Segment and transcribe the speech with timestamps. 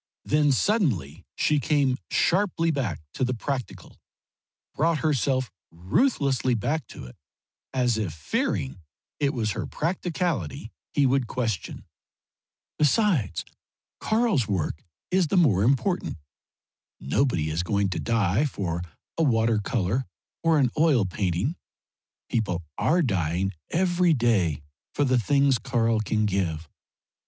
[0.25, 3.99] Then suddenly she came sharply back to the practical,
[4.73, 7.15] brought herself ruthlessly back to it,
[7.71, 8.81] as if fearing
[9.19, 11.85] it was her practicality he would question.
[12.79, 13.45] "Besides,
[13.99, 16.17] Karl's work is the more important.
[16.99, 18.81] Nobody is going to die for
[19.19, 20.07] a water colour
[20.41, 21.55] or an oil painting;
[22.27, 24.63] people are dying every day
[24.95, 26.67] for the things Karl can give.